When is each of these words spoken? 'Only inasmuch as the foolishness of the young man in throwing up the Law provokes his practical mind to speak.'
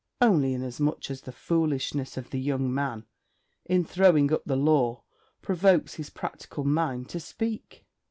'Only 0.19 0.55
inasmuch 0.55 1.11
as 1.11 1.21
the 1.21 1.31
foolishness 1.31 2.17
of 2.17 2.31
the 2.31 2.39
young 2.39 2.73
man 2.73 3.05
in 3.65 3.85
throwing 3.85 4.33
up 4.33 4.43
the 4.45 4.55
Law 4.55 5.03
provokes 5.43 5.93
his 5.93 6.09
practical 6.09 6.63
mind 6.63 7.07
to 7.09 7.19
speak.' 7.19 7.85